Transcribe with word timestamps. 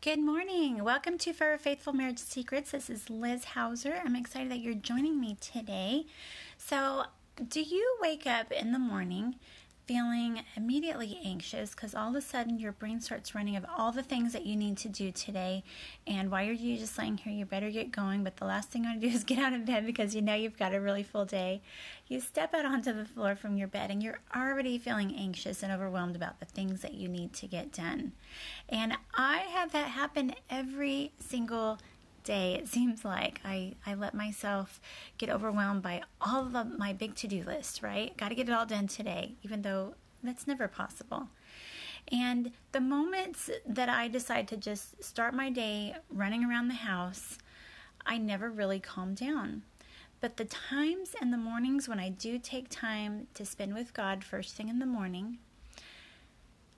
Good 0.00 0.20
morning. 0.20 0.84
Welcome 0.84 1.18
to 1.18 1.32
For 1.32 1.58
Faithful 1.58 1.92
Marriage 1.92 2.20
Secrets. 2.20 2.70
This 2.70 2.88
is 2.88 3.10
Liz 3.10 3.44
Hauser. 3.46 4.00
I'm 4.04 4.14
excited 4.14 4.48
that 4.52 4.60
you're 4.60 4.74
joining 4.74 5.20
me 5.20 5.36
today. 5.40 6.06
So, 6.56 7.06
do 7.48 7.60
you 7.60 7.96
wake 8.00 8.24
up 8.24 8.52
in 8.52 8.70
the 8.70 8.78
morning 8.78 9.34
feeling 9.88 10.42
immediately 10.54 11.18
anxious 11.24 11.70
because 11.70 11.94
all 11.94 12.10
of 12.10 12.14
a 12.14 12.20
sudden 12.20 12.58
your 12.58 12.72
brain 12.72 13.00
starts 13.00 13.34
running 13.34 13.56
of 13.56 13.64
all 13.74 13.90
the 13.90 14.02
things 14.02 14.34
that 14.34 14.44
you 14.44 14.54
need 14.54 14.76
to 14.76 14.88
do 14.88 15.10
today. 15.10 15.64
And 16.06 16.30
why 16.30 16.46
are 16.46 16.52
you 16.52 16.76
just 16.76 16.98
laying 16.98 17.16
here? 17.16 17.32
You 17.32 17.46
better 17.46 17.70
get 17.70 17.90
going. 17.90 18.22
But 18.22 18.36
the 18.36 18.44
last 18.44 18.68
thing 18.68 18.84
you 18.84 18.90
want 18.90 19.00
to 19.00 19.08
do 19.08 19.14
is 19.14 19.24
get 19.24 19.38
out 19.38 19.54
of 19.54 19.64
bed 19.64 19.86
because 19.86 20.14
you 20.14 20.20
know 20.20 20.34
you've 20.34 20.58
got 20.58 20.74
a 20.74 20.80
really 20.80 21.02
full 21.02 21.24
day. 21.24 21.62
You 22.06 22.20
step 22.20 22.52
out 22.52 22.66
onto 22.66 22.92
the 22.92 23.06
floor 23.06 23.34
from 23.34 23.56
your 23.56 23.66
bed 23.66 23.90
and 23.90 24.02
you're 24.02 24.20
already 24.36 24.76
feeling 24.78 25.14
anxious 25.16 25.62
and 25.62 25.72
overwhelmed 25.72 26.16
about 26.16 26.38
the 26.38 26.46
things 26.46 26.82
that 26.82 26.92
you 26.92 27.08
need 27.08 27.32
to 27.34 27.46
get 27.46 27.72
done. 27.72 28.12
And 28.68 28.92
I 29.14 29.38
have 29.38 29.72
that 29.72 29.88
happen 29.88 30.34
every 30.50 31.12
single 31.18 31.78
day, 32.28 32.54
it 32.54 32.68
seems 32.68 33.06
like 33.06 33.40
I, 33.42 33.74
I 33.86 33.94
let 33.94 34.14
myself 34.14 34.80
get 35.16 35.30
overwhelmed 35.30 35.82
by 35.82 36.02
all 36.20 36.54
of 36.54 36.78
my 36.78 36.92
big 36.92 37.14
to 37.16 37.26
do 37.26 37.42
list, 37.42 37.82
right? 37.82 38.14
Got 38.18 38.28
to 38.28 38.34
get 38.34 38.50
it 38.50 38.52
all 38.52 38.66
done 38.66 38.86
today, 38.86 39.34
even 39.42 39.62
though 39.62 39.94
that's 40.22 40.46
never 40.46 40.68
possible. 40.68 41.28
And 42.12 42.52
the 42.72 42.80
moments 42.80 43.48
that 43.66 43.88
I 43.88 44.08
decide 44.08 44.46
to 44.48 44.58
just 44.58 45.02
start 45.02 45.32
my 45.32 45.48
day 45.48 45.94
running 46.10 46.44
around 46.44 46.68
the 46.68 46.74
house, 46.74 47.38
I 48.04 48.18
never 48.18 48.50
really 48.50 48.78
calm 48.78 49.14
down. 49.14 49.62
But 50.20 50.36
the 50.36 50.44
times 50.44 51.14
and 51.18 51.32
the 51.32 51.38
mornings 51.38 51.88
when 51.88 51.98
I 51.98 52.10
do 52.10 52.38
take 52.38 52.68
time 52.68 53.26
to 53.34 53.46
spend 53.46 53.72
with 53.72 53.94
God 53.94 54.22
first 54.22 54.54
thing 54.54 54.68
in 54.68 54.80
the 54.80 54.86
morning, 54.86 55.38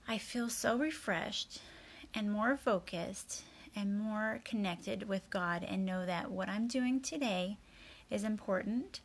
I 0.06 0.16
feel 0.18 0.48
so 0.48 0.76
refreshed 0.76 1.60
and 2.14 2.30
more 2.30 2.56
focused 2.56 3.42
and 3.74 3.98
more 3.98 4.40
connected 4.44 5.08
with 5.08 5.28
God 5.30 5.64
and 5.64 5.84
know 5.84 6.06
that 6.06 6.30
what 6.30 6.48
I'm 6.48 6.66
doing 6.66 7.00
today 7.00 7.58
is 8.10 8.24
important 8.24 9.00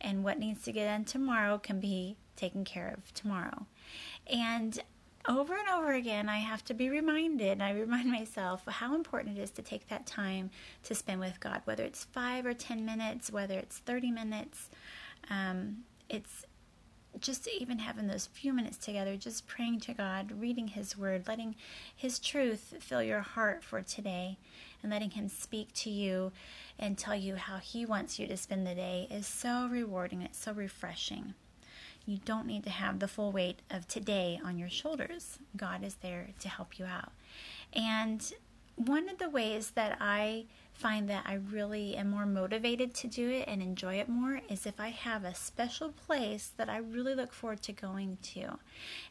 and 0.00 0.24
what 0.24 0.38
needs 0.38 0.62
to 0.64 0.72
get 0.72 0.86
done 0.86 1.04
tomorrow 1.04 1.58
can 1.58 1.80
be 1.80 2.16
taken 2.36 2.64
care 2.64 2.94
of 2.96 3.12
tomorrow. 3.14 3.66
And 4.26 4.82
over 5.28 5.54
and 5.54 5.68
over 5.68 5.92
again, 5.92 6.28
I 6.28 6.38
have 6.38 6.64
to 6.66 6.74
be 6.74 6.88
reminded, 6.88 7.60
I 7.60 7.72
remind 7.72 8.10
myself 8.10 8.62
how 8.66 8.94
important 8.94 9.38
it 9.38 9.42
is 9.42 9.50
to 9.52 9.62
take 9.62 9.88
that 9.88 10.06
time 10.06 10.50
to 10.84 10.94
spend 10.94 11.20
with 11.20 11.38
God, 11.40 11.60
whether 11.64 11.84
it's 11.84 12.04
five 12.04 12.46
or 12.46 12.54
10 12.54 12.84
minutes, 12.84 13.30
whether 13.30 13.58
it's 13.58 13.78
30 13.78 14.10
minutes. 14.10 14.70
Um, 15.28 15.84
it's 16.08 16.44
just 17.18 17.48
even 17.48 17.78
having 17.78 18.06
those 18.06 18.26
few 18.26 18.52
minutes 18.52 18.76
together, 18.76 19.16
just 19.16 19.46
praying 19.46 19.80
to 19.80 19.94
God, 19.94 20.32
reading 20.40 20.68
His 20.68 20.96
Word, 20.96 21.26
letting 21.26 21.56
His 21.94 22.18
truth 22.18 22.74
fill 22.80 23.02
your 23.02 23.20
heart 23.20 23.64
for 23.64 23.82
today, 23.82 24.38
and 24.82 24.92
letting 24.92 25.10
Him 25.10 25.28
speak 25.28 25.72
to 25.74 25.90
you 25.90 26.32
and 26.78 26.96
tell 26.96 27.14
you 27.14 27.36
how 27.36 27.58
He 27.58 27.84
wants 27.84 28.18
you 28.18 28.26
to 28.26 28.36
spend 28.36 28.66
the 28.66 28.74
day 28.74 29.08
is 29.10 29.26
so 29.26 29.68
rewarding. 29.70 30.22
It's 30.22 30.38
so 30.38 30.52
refreshing. 30.52 31.34
You 32.06 32.18
don't 32.24 32.46
need 32.46 32.64
to 32.64 32.70
have 32.70 32.98
the 32.98 33.08
full 33.08 33.30
weight 33.30 33.60
of 33.70 33.86
today 33.86 34.40
on 34.44 34.58
your 34.58 34.70
shoulders. 34.70 35.38
God 35.56 35.84
is 35.84 35.96
there 35.96 36.28
to 36.40 36.48
help 36.48 36.78
you 36.78 36.86
out. 36.86 37.12
And 37.72 38.32
one 38.76 39.08
of 39.08 39.18
the 39.18 39.28
ways 39.28 39.72
that 39.72 39.98
I 40.00 40.46
find 40.80 41.10
that 41.10 41.24
I 41.26 41.34
really 41.34 41.94
am 41.94 42.08
more 42.10 42.24
motivated 42.24 42.94
to 42.94 43.06
do 43.06 43.28
it 43.28 43.44
and 43.46 43.60
enjoy 43.60 43.96
it 43.96 44.08
more 44.08 44.40
is 44.48 44.64
if 44.64 44.80
I 44.80 44.88
have 44.88 45.24
a 45.24 45.34
special 45.34 45.90
place 45.90 46.52
that 46.56 46.70
I 46.70 46.78
really 46.78 47.14
look 47.14 47.34
forward 47.34 47.60
to 47.64 47.72
going 47.72 48.16
to. 48.34 48.58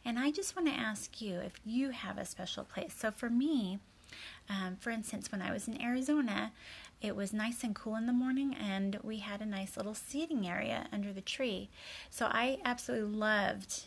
And 0.04 0.18
I 0.18 0.32
just 0.32 0.56
want 0.56 0.66
to 0.66 0.74
ask 0.74 1.20
you 1.20 1.38
if 1.38 1.60
you 1.64 1.90
have 1.90 2.18
a 2.18 2.24
special 2.24 2.64
place. 2.64 2.94
So 2.98 3.12
for 3.12 3.30
me, 3.30 3.78
um, 4.48 4.78
for 4.80 4.90
instance, 4.90 5.30
when 5.30 5.40
I 5.40 5.52
was 5.52 5.68
in 5.68 5.80
Arizona, 5.80 6.50
it 7.00 7.14
was 7.14 7.32
nice 7.32 7.62
and 7.62 7.74
cool 7.74 7.94
in 7.94 8.06
the 8.06 8.12
morning, 8.12 8.54
and 8.54 8.98
we 9.04 9.18
had 9.18 9.40
a 9.40 9.46
nice 9.46 9.76
little 9.76 9.94
seating 9.94 10.46
area 10.46 10.88
under 10.92 11.12
the 11.12 11.20
tree. 11.20 11.70
So 12.10 12.26
I 12.26 12.58
absolutely 12.64 13.16
loved 13.16 13.84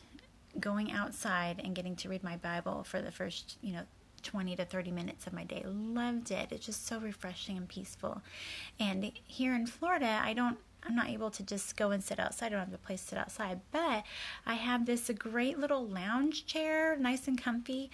going 0.57 0.91
outside 0.91 1.59
and 1.63 1.75
getting 1.75 1.95
to 1.97 2.09
read 2.09 2.23
my 2.23 2.37
Bible 2.37 2.83
for 2.83 3.01
the 3.01 3.11
first, 3.11 3.57
you 3.61 3.73
know, 3.73 3.83
20 4.23 4.55
to 4.55 4.65
30 4.65 4.91
minutes 4.91 5.27
of 5.27 5.33
my 5.33 5.43
day. 5.43 5.63
Loved 5.65 6.31
it. 6.31 6.51
It's 6.51 6.65
just 6.65 6.87
so 6.87 6.99
refreshing 6.99 7.57
and 7.57 7.67
peaceful. 7.67 8.21
And 8.79 9.11
here 9.25 9.53
in 9.53 9.67
Florida, 9.67 10.21
I 10.23 10.33
don't 10.33 10.57
I'm 10.85 10.95
not 10.95 11.09
able 11.09 11.31
to 11.31 11.43
just 11.43 11.77
go 11.77 11.91
and 11.91 12.03
sit 12.03 12.19
outside. 12.19 12.47
I 12.47 12.49
don't 12.49 12.59
have 12.59 12.73
a 12.73 12.77
place 12.77 13.01
to 13.03 13.07
sit 13.09 13.17
outside, 13.17 13.61
but 13.71 14.03
I 14.45 14.55
have 14.55 14.85
this 14.85 15.09
great 15.17 15.57
little 15.57 15.87
lounge 15.87 16.45
chair, 16.45 16.97
nice 16.97 17.25
and 17.27 17.41
comfy, 17.41 17.89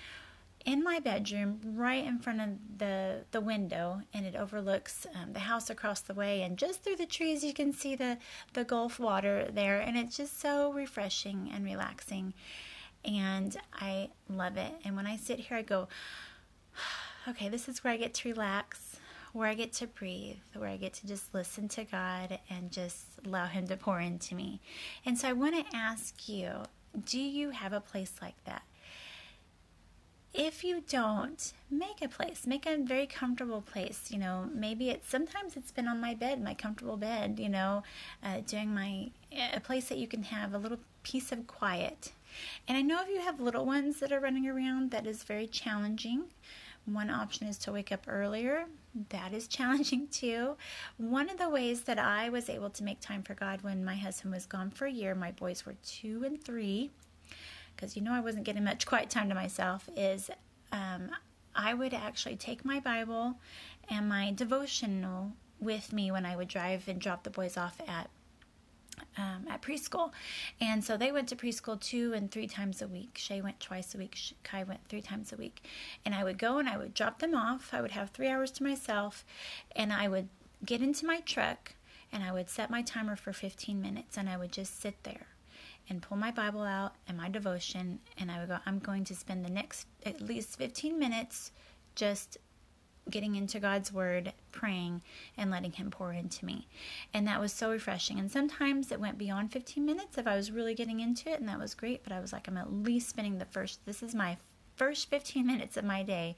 in 0.65 0.83
my 0.83 0.99
bedroom, 0.99 1.59
right 1.63 2.03
in 2.03 2.19
front 2.19 2.41
of 2.41 2.49
the 2.79 3.25
the 3.31 3.41
window, 3.41 4.01
and 4.13 4.25
it 4.25 4.35
overlooks 4.35 5.07
um, 5.15 5.33
the 5.33 5.39
house 5.39 5.69
across 5.69 6.01
the 6.01 6.13
way. 6.13 6.41
And 6.41 6.57
just 6.57 6.83
through 6.83 6.97
the 6.97 7.05
trees, 7.05 7.43
you 7.43 7.53
can 7.53 7.71
see 7.71 7.95
the 7.95 8.17
the 8.53 8.63
Gulf 8.63 8.99
water 8.99 9.49
there, 9.51 9.79
and 9.79 9.97
it's 9.97 10.17
just 10.17 10.39
so 10.39 10.73
refreshing 10.73 11.49
and 11.53 11.63
relaxing 11.63 12.33
and 13.05 13.55
I 13.73 14.09
love 14.29 14.57
it. 14.57 14.73
And 14.83 14.95
when 14.95 15.07
I 15.07 15.17
sit 15.17 15.39
here, 15.39 15.57
I 15.57 15.61
go, 15.61 15.87
okay, 17.27 17.49
this 17.49 17.67
is 17.67 17.83
where 17.83 17.93
I 17.93 17.97
get 17.97 18.13
to 18.15 18.29
relax, 18.29 18.97
where 19.33 19.47
I 19.47 19.53
get 19.53 19.73
to 19.73 19.87
breathe, 19.87 20.37
where 20.55 20.69
I 20.69 20.77
get 20.77 20.93
to 20.95 21.07
just 21.07 21.33
listen 21.33 21.67
to 21.69 21.83
God 21.83 22.39
and 22.49 22.71
just 22.71 23.05
allow 23.25 23.45
Him 23.45 23.67
to 23.67 23.77
pour 23.77 23.99
into 23.99 24.35
me. 24.35 24.61
And 25.05 25.17
so 25.17 25.29
I 25.29 25.33
want 25.33 25.55
to 25.55 25.75
ask 25.75 26.27
you 26.27 26.63
do 27.05 27.19
you 27.19 27.51
have 27.51 27.71
a 27.71 27.79
place 27.79 28.13
like 28.21 28.43
that? 28.45 28.63
If 30.33 30.63
you 30.63 30.83
don't, 30.87 31.53
make 31.71 32.01
a 32.03 32.07
place, 32.07 32.45
make 32.45 32.65
a 32.65 32.77
very 32.77 33.07
comfortable 33.07 33.61
place. 33.61 34.09
You 34.11 34.19
know, 34.19 34.49
maybe 34.53 34.89
it's 34.89 35.09
sometimes 35.09 35.55
it's 35.55 35.71
been 35.71 35.87
on 35.87 35.99
my 35.99 36.13
bed, 36.13 36.43
my 36.43 36.53
comfortable 36.53 36.97
bed, 36.97 37.39
you 37.39 37.49
know, 37.49 37.83
uh, 38.23 38.41
doing 38.45 38.73
my, 38.73 39.09
a 39.53 39.59
place 39.59 39.89
that 39.89 39.97
you 39.97 40.07
can 40.07 40.23
have 40.23 40.53
a 40.53 40.57
little 40.57 40.79
piece 41.03 41.31
of 41.31 41.47
quiet 41.47 42.11
and 42.67 42.77
I 42.77 42.81
know 42.81 43.01
if 43.01 43.09
you 43.09 43.21
have 43.21 43.39
little 43.39 43.65
ones 43.65 43.99
that 43.99 44.11
are 44.11 44.19
running 44.19 44.47
around, 44.47 44.91
that 44.91 45.07
is 45.07 45.23
very 45.23 45.47
challenging. 45.47 46.25
One 46.85 47.09
option 47.09 47.47
is 47.47 47.57
to 47.59 47.71
wake 47.71 47.91
up 47.91 48.05
earlier. 48.07 48.65
That 49.09 49.33
is 49.33 49.47
challenging 49.57 50.07
too. 50.07 50.55
One 50.97 51.29
of 51.29 51.37
the 51.37 51.49
ways 51.49 51.81
that 51.81 51.99
I 51.99 52.29
was 52.29 52.49
able 52.49 52.69
to 52.71 52.83
make 52.83 52.99
time 52.99 53.23
for 53.23 53.33
God 53.33 53.61
when 53.61 53.85
my 53.85 53.95
husband 53.95 54.33
was 54.33 54.45
gone 54.45 54.71
for 54.71 54.85
a 54.85 54.91
year, 54.91 55.13
my 55.15 55.31
boys 55.31 55.65
were 55.65 55.75
two 55.85 56.23
and 56.23 56.43
three, 56.43 56.91
because 57.75 57.95
you 57.95 58.01
know 58.01 58.13
I 58.13 58.21
wasn't 58.21 58.45
getting 58.45 58.63
much 58.63 58.85
quiet 58.85 59.09
time 59.09 59.29
to 59.29 59.35
myself, 59.35 59.89
is 59.95 60.29
um, 60.71 61.11
I 61.55 61.73
would 61.73 61.93
actually 61.93 62.35
take 62.35 62.65
my 62.65 62.79
Bible 62.79 63.35
and 63.89 64.07
my 64.07 64.31
devotional 64.31 65.33
with 65.59 65.91
me 65.91 66.11
when 66.11 66.25
I 66.25 66.35
would 66.35 66.47
drive 66.47 66.87
and 66.87 66.99
drop 66.99 67.23
the 67.23 67.29
boys 67.29 67.57
off 67.57 67.79
at 67.87 68.09
um, 69.17 69.45
at 69.49 69.61
preschool. 69.61 70.11
And 70.59 70.83
so 70.83 70.97
they 70.97 71.11
went 71.11 71.29
to 71.29 71.35
preschool 71.35 71.79
two 71.79 72.13
and 72.13 72.31
three 72.31 72.47
times 72.47 72.81
a 72.81 72.87
week. 72.87 73.17
Shay 73.17 73.41
went 73.41 73.59
twice 73.59 73.95
a 73.95 73.97
week. 73.97 74.17
Kai 74.43 74.63
went 74.63 74.87
three 74.87 75.01
times 75.01 75.33
a 75.33 75.37
week. 75.37 75.65
And 76.05 76.13
I 76.15 76.23
would 76.23 76.37
go 76.37 76.57
and 76.57 76.69
I 76.69 76.77
would 76.77 76.93
drop 76.93 77.19
them 77.19 77.35
off. 77.35 77.69
I 77.73 77.81
would 77.81 77.91
have 77.91 78.09
three 78.09 78.29
hours 78.29 78.51
to 78.51 78.63
myself. 78.63 79.25
And 79.75 79.91
I 79.93 80.07
would 80.07 80.29
get 80.65 80.81
into 80.81 81.05
my 81.05 81.19
truck 81.21 81.73
and 82.11 82.23
I 82.23 82.31
would 82.31 82.49
set 82.49 82.69
my 82.69 82.81
timer 82.81 83.15
for 83.15 83.33
15 83.33 83.81
minutes 83.81 84.17
and 84.17 84.29
I 84.29 84.37
would 84.37 84.51
just 84.51 84.81
sit 84.81 85.03
there 85.03 85.27
and 85.89 86.01
pull 86.01 86.17
my 86.17 86.31
Bible 86.31 86.63
out 86.63 86.95
and 87.07 87.17
my 87.17 87.29
devotion. 87.29 87.99
And 88.17 88.31
I 88.31 88.39
would 88.39 88.49
go, 88.49 88.57
I'm 88.65 88.79
going 88.79 89.03
to 89.05 89.15
spend 89.15 89.45
the 89.45 89.49
next 89.49 89.87
at 90.05 90.21
least 90.21 90.57
15 90.57 90.97
minutes 90.97 91.51
just 91.95 92.37
getting 93.09 93.35
into 93.35 93.59
God's 93.59 93.91
Word, 93.91 94.33
praying, 94.51 95.01
and 95.37 95.51
letting 95.51 95.73
Him 95.73 95.91
pour 95.91 96.13
into 96.13 96.45
me. 96.45 96.67
And 97.13 97.27
that 97.27 97.39
was 97.39 97.53
so 97.53 97.71
refreshing. 97.71 98.19
And 98.19 98.31
sometimes 98.31 98.91
it 98.91 98.99
went 98.99 99.17
beyond 99.17 99.51
15 99.51 99.85
minutes 99.85 100.17
if 100.17 100.27
I 100.27 100.35
was 100.35 100.51
really 100.51 100.75
getting 100.75 100.99
into 100.99 101.29
it, 101.29 101.39
and 101.39 101.49
that 101.49 101.59
was 101.59 101.73
great. 101.73 102.03
But 102.03 102.13
I 102.13 102.19
was 102.19 102.33
like, 102.33 102.47
I'm 102.47 102.57
at 102.57 102.73
least 102.73 103.09
spending 103.09 103.37
the 103.37 103.45
first, 103.45 103.85
this 103.85 104.01
is 104.01 104.15
my 104.15 104.37
first 104.75 105.09
15 105.09 105.45
minutes 105.45 105.75
of 105.75 105.83
my 105.83 106.03
day 106.03 106.37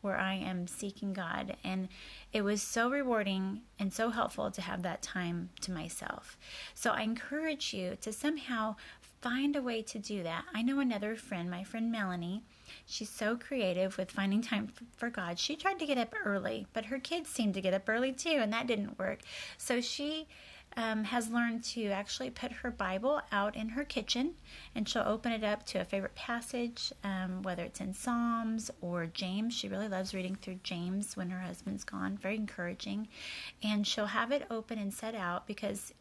where 0.00 0.16
I 0.16 0.34
am 0.34 0.66
seeking 0.66 1.12
God. 1.12 1.56
And 1.62 1.88
it 2.32 2.42
was 2.42 2.62
so 2.62 2.90
rewarding 2.90 3.62
and 3.78 3.92
so 3.92 4.10
helpful 4.10 4.50
to 4.50 4.62
have 4.62 4.82
that 4.82 5.02
time 5.02 5.50
to 5.62 5.72
myself. 5.72 6.38
So 6.74 6.90
I 6.92 7.02
encourage 7.02 7.74
you 7.74 7.96
to 8.00 8.12
somehow 8.12 8.76
find 9.20 9.56
a 9.56 9.62
way 9.62 9.82
to 9.82 9.98
do 9.98 10.22
that. 10.22 10.44
I 10.54 10.62
know 10.62 10.80
another 10.80 11.16
friend, 11.16 11.50
my 11.50 11.64
friend 11.64 11.90
Melanie, 11.90 12.42
She's 12.86 13.10
so 13.10 13.36
creative 13.36 13.98
with 13.98 14.10
finding 14.10 14.42
time 14.42 14.72
for 14.96 15.10
God. 15.10 15.38
She 15.38 15.56
tried 15.56 15.78
to 15.78 15.86
get 15.86 15.98
up 15.98 16.14
early, 16.24 16.66
but 16.72 16.86
her 16.86 16.98
kids 16.98 17.28
seemed 17.28 17.54
to 17.54 17.60
get 17.60 17.74
up 17.74 17.88
early 17.88 18.12
too, 18.12 18.38
and 18.40 18.52
that 18.52 18.66
didn't 18.66 18.98
work. 18.98 19.20
So 19.58 19.80
she 19.80 20.26
um, 20.76 21.04
has 21.04 21.28
learned 21.28 21.64
to 21.64 21.86
actually 21.86 22.30
put 22.30 22.52
her 22.52 22.70
Bible 22.70 23.20
out 23.32 23.56
in 23.56 23.70
her 23.70 23.84
kitchen 23.84 24.34
and 24.74 24.88
she'll 24.88 25.02
open 25.02 25.32
it 25.32 25.42
up 25.42 25.66
to 25.66 25.80
a 25.80 25.84
favorite 25.84 26.14
passage, 26.14 26.92
um, 27.02 27.42
whether 27.42 27.64
it's 27.64 27.80
in 27.80 27.92
Psalms 27.92 28.70
or 28.80 29.06
James. 29.06 29.52
She 29.52 29.68
really 29.68 29.88
loves 29.88 30.14
reading 30.14 30.36
through 30.36 30.60
James 30.62 31.16
when 31.16 31.30
her 31.30 31.40
husband's 31.40 31.82
gone, 31.82 32.16
very 32.16 32.36
encouraging. 32.36 33.08
And 33.64 33.84
she'll 33.84 34.06
have 34.06 34.30
it 34.30 34.46
open 34.48 34.78
and 34.78 34.94
set 34.94 35.16
out 35.16 35.46
because 35.48 35.92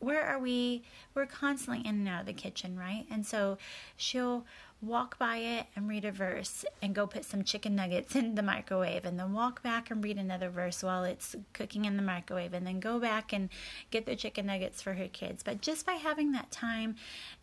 where 0.00 0.22
are 0.22 0.38
we? 0.38 0.82
We're 1.14 1.26
constantly 1.26 1.86
in 1.86 1.94
and 1.96 2.08
out 2.08 2.20
of 2.20 2.26
the 2.26 2.32
kitchen, 2.32 2.78
right? 2.78 3.06
And 3.10 3.24
so 3.24 3.58
she'll 3.96 4.44
walk 4.82 5.18
by 5.18 5.36
it 5.36 5.66
and 5.76 5.88
read 5.88 6.06
a 6.06 6.10
verse 6.12 6.64
and 6.80 6.94
go 6.94 7.06
put 7.06 7.24
some 7.24 7.44
chicken 7.44 7.76
nuggets 7.76 8.16
in 8.16 8.34
the 8.34 8.42
microwave 8.42 9.04
and 9.04 9.18
then 9.18 9.32
walk 9.32 9.62
back 9.62 9.90
and 9.90 10.02
read 10.02 10.16
another 10.16 10.48
verse 10.48 10.82
while 10.82 11.04
it's 11.04 11.36
cooking 11.52 11.84
in 11.84 11.96
the 11.96 12.02
microwave 12.02 12.54
and 12.54 12.66
then 12.66 12.80
go 12.80 12.98
back 12.98 13.32
and 13.32 13.50
get 13.90 14.06
the 14.06 14.16
chicken 14.16 14.46
nuggets 14.46 14.80
for 14.80 14.94
her 14.94 15.08
kids. 15.08 15.42
But 15.42 15.60
just 15.60 15.84
by 15.84 15.94
having 15.94 16.32
that 16.32 16.50
time 16.50 16.96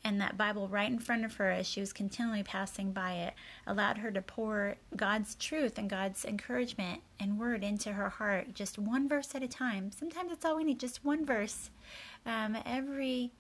and 0.04 0.20
that 0.20 0.38
Bible 0.38 0.68
right 0.68 0.90
in 0.92 1.00
front 1.00 1.26
of 1.26 1.36
her 1.36 1.52
as 1.52 1.68
she 1.68 1.80
was 1.80 1.94
continually 1.94 2.44
passing 2.44 2.92
by 2.92 3.14
it 3.14 3.34
allowed 3.68 4.00
her 4.00 4.12
to 4.12 4.22
pour 4.22 4.76
God's 4.96 5.36
truth 5.36 5.78
and 5.78 5.90
God's 5.90 6.26
encouragement 6.26 7.02
and 7.20 7.40
word 7.40 7.64
into 7.64 7.94
her 7.94 8.10
heart 8.10 8.54
just 8.54 8.80
one 8.80 9.08
verse 9.08 9.36
at 9.36 9.44
a 9.44 9.48
time. 9.48 9.92
Sometimes 9.92 10.30
that's 10.30 10.46
all 10.46 10.58
we 10.58 10.64
need, 10.64 10.80
just 10.80 11.06
one 11.06 11.26
verse. 11.26 11.70
Um, 12.28 12.58
every 12.66 13.32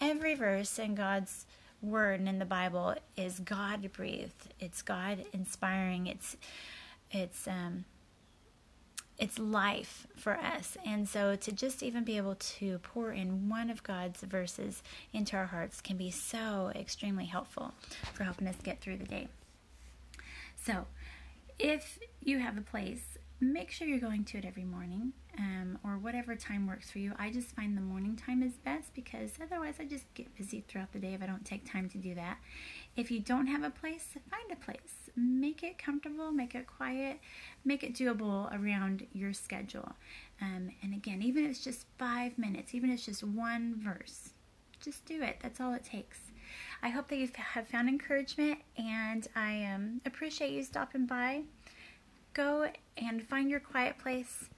every 0.00 0.34
verse 0.34 0.78
in 0.78 0.94
God's 0.94 1.44
word 1.82 2.20
and 2.20 2.28
in 2.28 2.38
the 2.38 2.44
Bible 2.44 2.94
is 3.16 3.40
God 3.40 3.92
breathed. 3.92 4.54
It's 4.60 4.80
God 4.80 5.24
inspiring. 5.32 6.06
It's 6.06 6.36
it's 7.10 7.48
um 7.48 7.84
it's 9.18 9.38
life 9.38 10.06
for 10.16 10.36
us. 10.36 10.76
And 10.86 11.08
so 11.08 11.34
to 11.34 11.52
just 11.52 11.82
even 11.82 12.04
be 12.04 12.16
able 12.16 12.36
to 12.36 12.78
pour 12.78 13.10
in 13.10 13.48
one 13.48 13.68
of 13.68 13.82
God's 13.82 14.20
verses 14.20 14.84
into 15.12 15.36
our 15.36 15.46
hearts 15.46 15.80
can 15.80 15.96
be 15.96 16.12
so 16.12 16.70
extremely 16.76 17.24
helpful 17.24 17.74
for 18.14 18.22
helping 18.22 18.46
us 18.46 18.54
get 18.62 18.80
through 18.80 18.98
the 18.98 19.04
day. 19.04 19.26
So, 20.64 20.86
if 21.58 21.98
you 22.22 22.38
have 22.38 22.56
a 22.56 22.60
place 22.60 23.18
make 23.40 23.70
sure 23.70 23.86
you're 23.86 24.00
going 24.00 24.24
to 24.24 24.38
it 24.38 24.44
every 24.44 24.64
morning 24.64 25.12
um, 25.38 25.78
or 25.84 25.98
whatever 25.98 26.34
time 26.34 26.66
works 26.66 26.90
for 26.90 26.98
you. 26.98 27.12
I 27.18 27.30
just 27.30 27.54
find 27.54 27.76
the 27.76 27.82
morning 27.82 28.16
time 28.16 28.42
is 28.42 28.54
best 28.54 28.92
because 28.94 29.30
otherwise 29.40 29.74
I 29.78 29.84
just 29.84 30.12
get 30.14 30.34
busy 30.36 30.64
throughout 30.66 30.92
the 30.92 30.98
day 30.98 31.14
if 31.14 31.22
I 31.22 31.26
don't 31.26 31.44
take 31.44 31.70
time 31.70 31.88
to 31.90 31.98
do 31.98 32.14
that. 32.16 32.38
If 32.96 33.12
you 33.12 33.20
don't 33.20 33.46
have 33.46 33.62
a 33.62 33.70
place, 33.70 34.14
find 34.28 34.50
a 34.50 34.56
place. 34.56 35.10
Make 35.14 35.62
it 35.62 35.78
comfortable, 35.78 36.32
make 36.32 36.56
it 36.56 36.66
quiet, 36.66 37.20
make 37.64 37.84
it 37.84 37.94
doable 37.94 38.52
around 38.52 39.06
your 39.12 39.32
schedule. 39.32 39.92
Um, 40.40 40.70
and 40.82 40.92
again, 40.92 41.22
even 41.22 41.44
if 41.44 41.50
it's 41.52 41.64
just 41.64 41.86
five 41.96 42.36
minutes, 42.38 42.74
even 42.74 42.90
if 42.90 42.96
it's 42.96 43.06
just 43.06 43.22
one 43.22 43.76
verse, 43.78 44.30
just 44.80 45.04
do 45.04 45.22
it. 45.22 45.38
That's 45.42 45.60
all 45.60 45.74
it 45.74 45.84
takes. 45.84 46.18
I 46.82 46.88
hope 46.88 47.08
that 47.08 47.16
you 47.16 47.28
have 47.36 47.68
found 47.68 47.88
encouragement 47.88 48.60
and 48.76 49.26
I 49.34 49.64
um, 49.64 50.00
appreciate 50.06 50.52
you 50.52 50.62
stopping 50.62 51.06
by 51.06 51.42
go 52.38 52.70
and 52.96 53.20
find 53.26 53.50
your 53.50 53.58
quiet 53.58 53.98
place. 53.98 54.48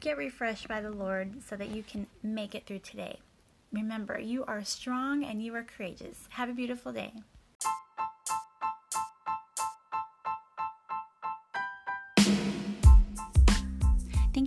Get 0.00 0.16
refreshed 0.16 0.66
by 0.66 0.80
the 0.80 0.90
Lord 0.90 1.44
so 1.48 1.54
that 1.54 1.68
you 1.68 1.84
can 1.84 2.08
make 2.24 2.56
it 2.56 2.66
through 2.66 2.80
today. 2.80 3.20
Remember, 3.72 4.18
you 4.18 4.44
are 4.46 4.64
strong 4.64 5.22
and 5.22 5.40
you 5.40 5.54
are 5.54 5.62
courageous. 5.62 6.26
Have 6.30 6.48
a 6.48 6.54
beautiful 6.54 6.92
day. 6.92 7.12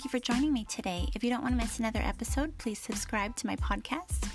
Thank 0.04 0.14
you 0.14 0.20
for 0.20 0.34
joining 0.34 0.52
me 0.52 0.66
today. 0.66 1.08
If 1.16 1.24
you 1.24 1.30
don't 1.30 1.44
want 1.44 1.58
to 1.58 1.62
miss 1.62 1.80
another 1.80 2.02
episode, 2.02 2.58
please 2.58 2.78
subscribe 2.78 3.38
to 3.38 3.48
my 3.48 3.56
podcast. 3.56 4.28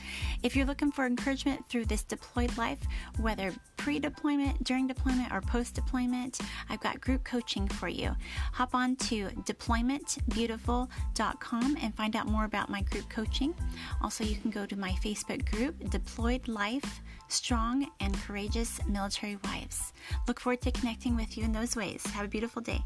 If 0.43 0.57
you're 0.57 0.65
looking 0.65 0.91
for 0.91 1.05
encouragement 1.05 1.69
through 1.69 1.85
this 1.85 2.05
deployed 2.05 2.57
life, 2.57 2.79
whether 3.21 3.53
pre 3.77 3.99
deployment, 3.99 4.65
during 4.65 4.87
deployment, 4.87 5.31
or 5.31 5.43
post 5.43 5.75
deployment, 5.75 6.41
I've 6.71 6.81
got 6.81 7.03
group 7.03 7.23
coaching 7.23 7.69
for 7.69 7.87
you. 7.87 8.17
Hop 8.55 8.75
on 8.75 8.97
to 8.97 9.29
deploymentbeautiful.com 9.45 11.77
and 11.83 11.95
find 11.95 12.17
out 12.17 12.29
more 12.29 12.47
about 12.47 12.71
my 12.71 12.81
group 12.81 13.11
coaching. 13.11 13.55
Also, 14.01 14.25
you 14.25 14.37
can 14.37 14.51
go 14.51 14.65
to 14.65 14.75
my 14.75 14.93
Facebook 15.05 15.51
group, 15.51 15.91
Deployed 15.91 16.49
Life 16.49 17.03
Strong 17.29 17.91
and 18.01 18.19
Courageous 18.23 18.81
Military 18.89 19.37
Wives. 19.45 19.93
Look 20.27 20.41
forward 20.41 20.63
to 20.63 20.73
connecting 20.73 21.15
with 21.15 21.37
you 21.37 21.45
in 21.45 21.53
those 21.53 21.77
ways. 21.77 22.07
Have 22.07 22.25
a 22.25 22.29
beautiful 22.29 22.63
day. 22.63 22.83